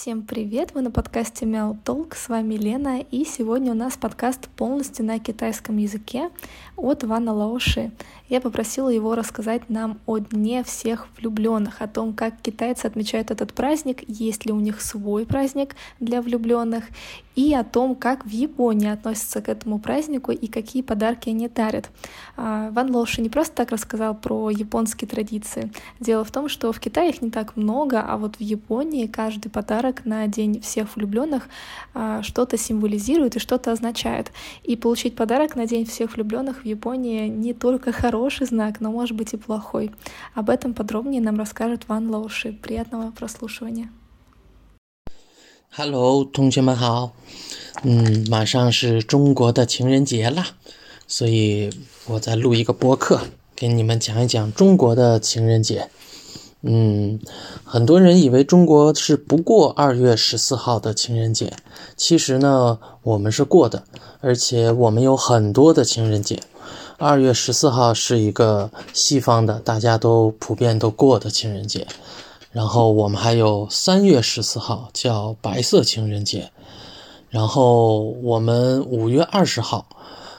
[0.00, 0.70] Всем привет!
[0.72, 2.14] Вы на подкасте Мяу Толк.
[2.14, 3.00] С вами Лена.
[3.10, 6.30] И сегодня у нас подкаст полностью на китайском языке
[6.74, 7.90] от Вана Лаоши.
[8.30, 13.52] Я попросила его рассказать нам о Дне всех влюбленных, о том, как китайцы отмечают этот
[13.52, 16.84] праздник, есть ли у них свой праздник для влюбленных,
[17.40, 21.88] и о том, как в Японии относятся к этому празднику и какие подарки они дарят.
[22.36, 25.72] А, Ван Лоуши не просто так рассказал про японские традиции.
[26.00, 29.48] Дело в том, что в Китае их не так много, а вот в Японии каждый
[29.48, 31.48] подарок на День всех влюбленных
[31.94, 34.32] а, что-то символизирует и что-то означает.
[34.62, 39.16] И получить подарок на День всех влюбленных в Японии не только хороший знак, но может
[39.16, 39.92] быть и плохой.
[40.34, 42.52] Об этом подробнее нам расскажет Ван Лоуши.
[42.52, 43.90] Приятного прослушивания.
[45.72, 47.12] Hello，同学们好。
[47.84, 50.44] 嗯，马上是中国的情人节了，
[51.06, 51.70] 所以
[52.06, 53.20] 我在录一个播客，
[53.54, 55.88] 给你们讲一讲中国的情人节。
[56.62, 57.20] 嗯，
[57.62, 61.52] 很多人以为中国是不过二月十四号的情人节，
[61.96, 63.84] 其实呢，我们是过的，
[64.20, 66.42] 而且我们有很多的情人节。
[66.98, 71.86] 二月十四号是一个西方的，大家都普遍都过的情人节。
[72.50, 76.50] 然后我们还有三月十四号叫白色情人节。
[77.28, 79.86] 然后我们五月二十号，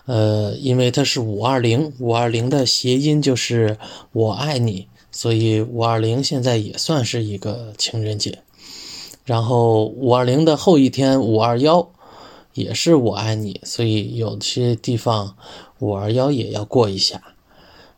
[0.06, 3.78] 呃，因为它是五二零，五二零的谐音就是
[4.12, 4.88] 我爱你。
[5.14, 8.40] 所以五二零现在也算是一个情人节，
[9.26, 11.86] 然后五二零的后一天五二幺
[12.54, 15.36] 也是我爱你，所以有些地方
[15.80, 17.22] 五二幺也要过一下，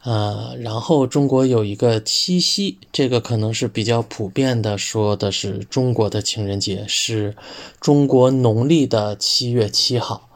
[0.04, 7.36] 呃，然后中国有一个七夕，这个可能是比较普遍的，说的是中国的情人节，是
[7.80, 10.30] 中国农历的七月七号，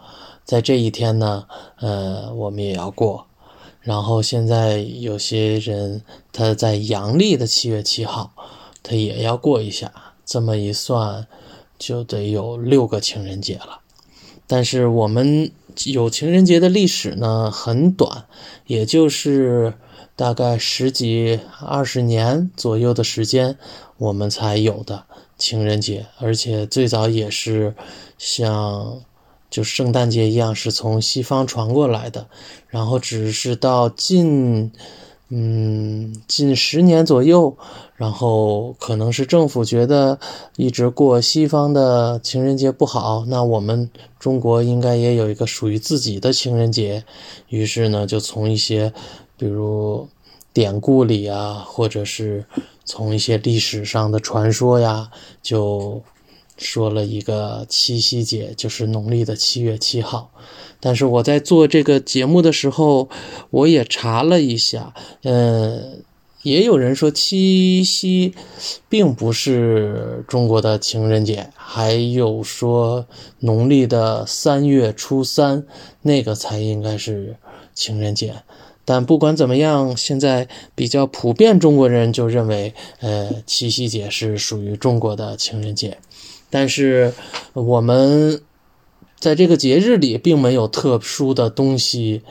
[0.45, 1.45] 在这一天呢，
[1.79, 3.25] 呃，我们也要过。
[3.81, 6.01] 然后现在有些人
[6.31, 8.31] 他在阳历的七月七号，
[8.81, 9.91] 他也要过一下。
[10.25, 11.25] 这么一算，
[11.79, 13.79] 就得有六个情人节了。
[14.45, 15.49] 但是我们
[15.85, 18.25] 有情人节的历史呢，很短，
[18.65, 19.73] 也就是
[20.15, 23.57] 大概十几二十年左右的时间，
[23.97, 25.05] 我们才有的
[25.37, 26.05] 情人节。
[26.19, 27.75] 而且最早也是
[28.17, 29.01] 像。
[29.49, 32.27] 就圣诞节一样，是从西方传过来的，
[32.67, 34.73] 然后只是到近，
[35.29, 37.57] 嗯，近十年左右，
[37.95, 40.17] 然后可能是政府觉得
[40.55, 43.89] 一直过西方的情人节不好，那我们
[44.19, 47.03] 中国应该也有一个属于自己的情人节，
[47.49, 48.93] 于是呢，就从一些，
[49.37, 50.07] 比如
[50.53, 52.45] 典故里啊，或者是
[52.85, 55.09] 从一些历史上的传说呀，
[55.41, 56.01] 就。
[56.57, 60.31] 说了一个七夕节，就是农历的七月七号。
[60.79, 63.09] 但是我在做这个节目的时候，
[63.49, 66.03] 我也查了一下，嗯，
[66.43, 68.33] 也有人说七夕
[68.87, 73.05] 并不是中国的情人节，还有说
[73.39, 75.65] 农历的三月初三
[76.01, 77.35] 那个才应该是
[77.73, 78.35] 情人节。
[78.85, 85.97] 但不管怎么样，现在比较普遍，中国人就认为，呃，七夕节是属于中国的情人节。
[86.49, 87.13] 但是
[87.53, 88.41] 我们
[89.19, 92.21] 在这个节日里并没有特殊的东西，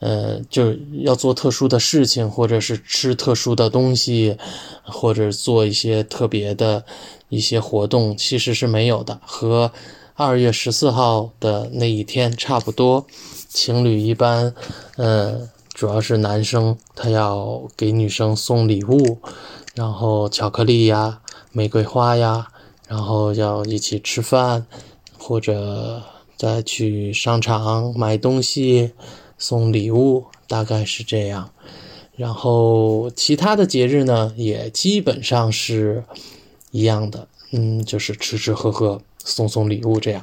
[0.00, 4.36] 呃，就要做特殊的事情，或者是吃特殊的东西，
[4.84, 6.84] 或者做一些特别的
[7.28, 9.20] 一些活动，其实是没有的。
[9.24, 9.72] 和
[10.14, 13.06] 二月十四号的那一天差不多，
[13.48, 14.52] 情侣一般，
[14.96, 19.18] 呃，主要是男生他要给女生送礼物，
[19.74, 21.20] 然后巧克力呀、
[21.52, 22.48] 玫瑰花呀。
[22.92, 24.66] 然后要一起吃饭，
[25.16, 26.02] 或者
[26.36, 28.92] 再去商场买东西、
[29.38, 31.50] 送礼物，大概是这样。
[32.16, 36.04] 然后其他的节日呢，也基本上是
[36.70, 40.22] 一样的，嗯，就是吃吃喝喝、送送礼物这样。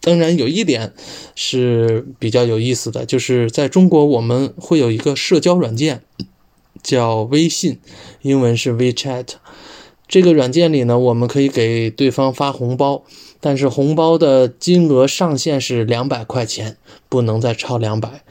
[0.00, 0.92] 当然，有一点
[1.36, 6.02] 是比较有意思的，就是在中国我们会有一个社交软件，
[6.82, 7.78] 叫微信，
[8.22, 9.34] 英文是 WeChat。
[10.08, 13.04] 这个软件里呢，我们可以给对方发红包，
[13.40, 16.78] 但是红包的金额上限是两百块钱，
[17.10, 18.22] 不能再超两百。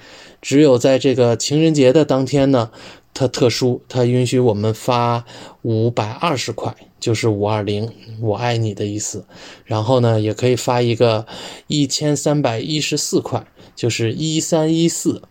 [0.42, 2.72] 只有在这个情人节的当天呢，
[3.14, 5.24] 它特殊，它允许我们发
[5.62, 7.92] 五百二十块，就是五二零，
[8.22, 9.26] 我爱你的意思。
[9.64, 11.28] 然后呢，也可以发一个
[11.68, 15.22] 一千三百一十四块，就是一三一四。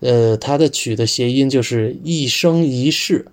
[0.00, 3.24] 呃，它的取的谐音就是一生一世，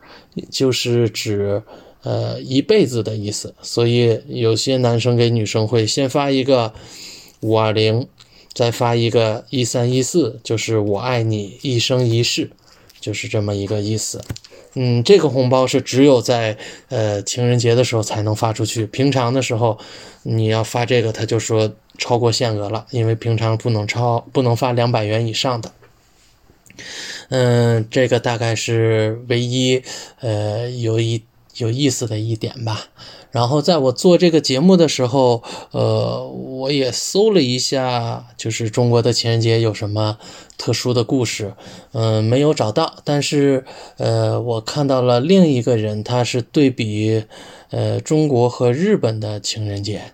[0.50, 1.64] 就是指。
[2.04, 6.74] 呃，一辈子的意思，所以有些男生给女生会先发一个
[7.42, 8.08] 五二零，
[8.54, 12.50] 再发一个一三一四，就是我爱你一生一世，
[13.02, 14.22] 就是这么一个意思。
[14.76, 16.56] 嗯，这个红包是只有在
[16.90, 19.78] 呃情人节的时候才能发出去，平常的时候
[20.24, 25.72] 你要发这个，他就说超过限额了，因为平常不能超，不能发两百元以上的。
[27.30, 29.82] 嗯，这个大概是唯一
[30.22, 31.24] 呃有一
[31.60, 32.88] 有意思的一点吧。
[33.32, 40.18] 然后在我做这个节目的时候，呃，我也搜了一下，就是中国的情人节有什么
[40.58, 41.54] 特殊的故事，
[41.92, 42.96] 嗯，没有找到。
[43.04, 43.66] 但是，
[43.98, 47.24] 呃，我看到了另一个人，他是对比，
[47.70, 50.14] 呃，中国和日本的情人节。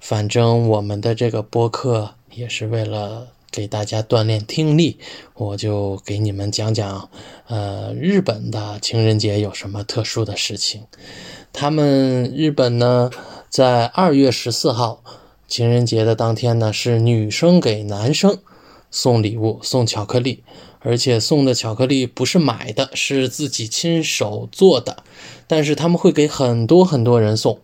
[0.00, 4.98] 反正我们的这个播客也是为了给大家锻炼听力，
[5.34, 7.08] 我就给你们讲讲，
[7.46, 10.82] 呃，日本的情人节有什么特殊的事情。
[11.52, 13.12] 他们日本呢，
[13.48, 15.04] 在二月十四号
[15.46, 18.40] 情人节的当天呢，是女生给男生
[18.90, 20.42] 送礼物、送巧克力，
[20.80, 25.04] 而且送的巧克力不是买的，是自己亲手做的。
[25.46, 27.60] 但是他们会给很多很多人送，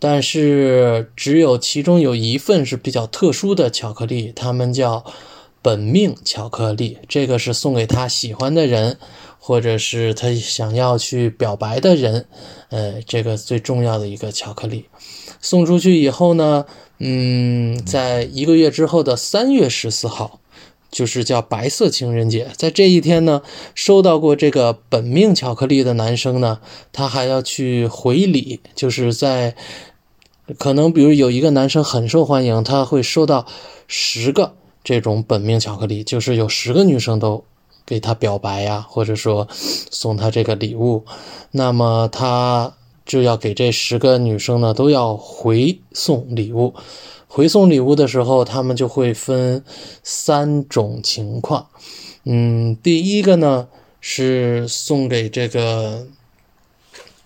[0.00, 5.04] 但是只有其中有一份是比较特殊的巧克力，他们叫
[5.62, 8.98] 本命巧克力，这个是送给他喜欢的人。
[9.42, 12.26] 或者是他想要去表白的人，
[12.68, 14.84] 呃，这个最重要的一个巧克力，
[15.40, 16.66] 送出去以后呢，
[16.98, 20.40] 嗯，在一个月之后的三月十四号，
[20.90, 23.40] 就是叫白色情人节，在这一天呢，
[23.74, 26.60] 收到过这个本命巧克力的男生呢，
[26.92, 29.56] 他还要去回礼，就是在
[30.58, 33.46] 可能比如有一个男生很受欢迎，他会收到
[33.86, 34.54] 十个
[34.84, 37.44] 这种本命巧克力，就是有十个女生都。
[37.86, 41.04] 给他表白呀，或者说送他这个礼物，
[41.50, 42.72] 那么他
[43.04, 46.72] 就要给这十个女生呢都要回送礼物。
[47.26, 49.64] 回送礼物的时候，他们就会分
[50.04, 51.66] 三种情况。
[52.22, 53.66] 嗯，第一个呢
[54.00, 56.06] 是送给这个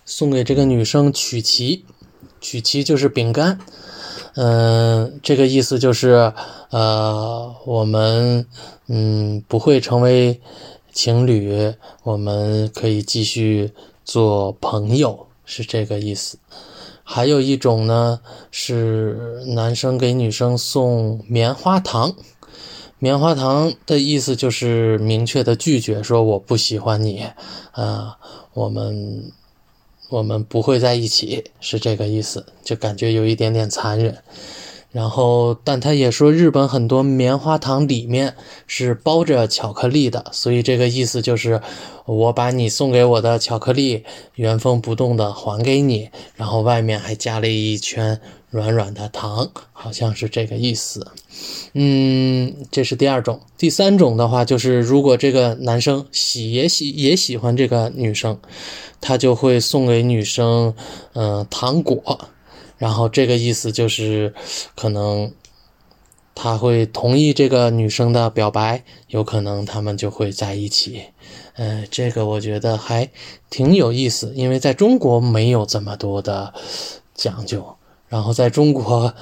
[0.07, 1.85] 送给这个女生曲奇，
[2.45, 3.59] 曲奇就是饼干。
[4.35, 6.31] 嗯，这个意思就是，
[6.69, 8.47] 呃，我们
[8.87, 10.39] 嗯不会成为
[10.93, 13.73] 情侣，我们可以继续
[14.05, 16.37] 做朋友，是这个意思。
[17.03, 18.21] 还有一种呢，
[18.51, 22.15] 是男生给女生送棉花糖，
[22.99, 27.25] 棉花糖的意思就是明确的拒绝，说我不喜欢你，
[27.73, 28.19] 啊，
[28.53, 29.33] 我们。
[30.15, 34.17] 我们不会在一起，是这个意思，就感觉有一点点残忍。
[34.95, 38.37] 然后，但他也说，日本很多棉花糖里面
[38.69, 41.61] 是包着巧克力的，所以这个意思就是，
[42.07, 44.05] 我把你送给我的巧克力
[44.37, 48.21] 原封不动的还给你，然后外面还加了一圈
[48.51, 51.05] 软软的糖，好像是这个意思。
[51.73, 53.41] 嗯，这是第二种。
[53.59, 58.39] 第三种的话，就是如果这个男生喜也喜也喜欢这个女生，
[59.01, 60.73] 他就会送给女生，
[61.15, 62.29] 嗯，糖果。
[62.79, 64.35] 然后这个意思就是，
[64.75, 65.33] 可能
[66.35, 71.03] 他会同意这个女生的表白，有可能他们就会在一起。
[71.55, 73.09] 呃，这个我觉得还
[73.49, 76.53] 挺有意思，因为在中国没有这么多的
[77.15, 77.77] 讲究。
[78.09, 79.15] 然后在中国，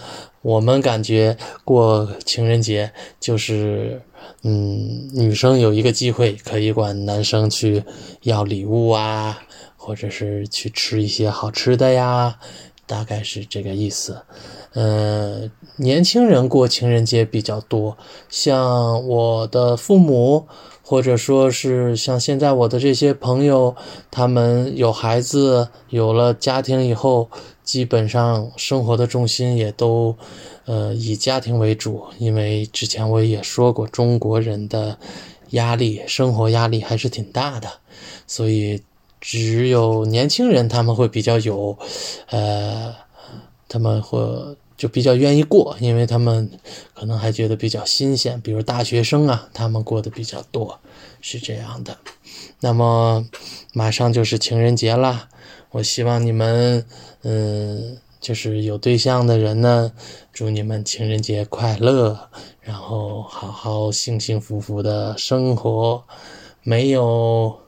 [0.42, 4.02] 我们感觉过情人节就是，
[4.42, 7.84] 嗯，女生有一个机会可以管男生去
[8.22, 9.42] 要礼物啊，
[9.76, 12.38] 或者是去吃一些好吃的呀。
[12.86, 14.20] 大概是这个意思，
[14.74, 17.96] 呃，年轻人过情人节比较多，
[18.28, 20.46] 像我的父母，
[20.82, 23.74] 或者说是像现在我的这些朋友，
[24.10, 27.30] 他们有孩子，有了家庭以后，
[27.64, 30.14] 基本上生活的重心也都，
[30.66, 32.04] 呃，以家庭为主。
[32.18, 34.98] 因为之前我也说过，中国人的
[35.50, 37.68] 压力，生活压力还是挺大的，
[38.26, 38.82] 所以。
[39.22, 41.78] 只有年轻人他们会比较有，
[42.26, 42.92] 呃，
[43.68, 44.18] 他们会
[44.76, 46.50] 就比较愿意过，因为他们
[46.92, 48.40] 可能还觉得比较新鲜。
[48.40, 50.80] 比如大学生啊，他们过得比较多，
[51.20, 51.96] 是这样的。
[52.58, 53.24] 那么
[53.72, 55.28] 马上就是情人节了，
[55.70, 56.84] 我希望你们，
[57.22, 59.92] 嗯，就是有对象的人呢，
[60.32, 62.28] 祝你们情人节快乐，
[62.60, 66.02] 然后好好幸幸福福的生活，
[66.64, 67.60] 没有。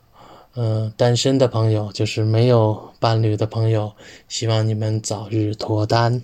[0.57, 3.93] 嗯，单身的朋友就是没有伴侣的朋友，
[4.29, 6.23] 希望你们早日脱单。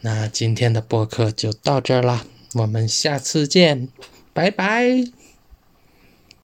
[0.00, 3.88] 那今天的播客就到这儿啦，我们下次见，
[4.32, 5.25] 拜拜。